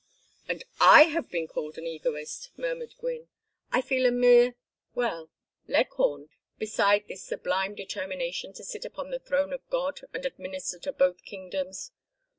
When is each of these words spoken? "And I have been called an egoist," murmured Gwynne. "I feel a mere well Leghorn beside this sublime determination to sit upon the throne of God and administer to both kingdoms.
"And 0.49 0.63
I 0.79 1.03
have 1.03 1.29
been 1.29 1.45
called 1.47 1.77
an 1.77 1.85
egoist," 1.85 2.49
murmured 2.57 2.95
Gwynne. 2.97 3.27
"I 3.71 3.81
feel 3.83 4.07
a 4.07 4.11
mere 4.11 4.55
well 4.95 5.29
Leghorn 5.67 6.29
beside 6.57 7.07
this 7.07 7.21
sublime 7.23 7.75
determination 7.75 8.51
to 8.53 8.63
sit 8.63 8.83
upon 8.83 9.11
the 9.11 9.19
throne 9.19 9.53
of 9.53 9.69
God 9.69 10.01
and 10.11 10.25
administer 10.25 10.79
to 10.79 10.91
both 10.91 11.23
kingdoms. 11.23 11.91